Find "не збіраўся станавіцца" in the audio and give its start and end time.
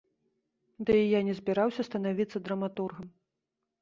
1.29-2.37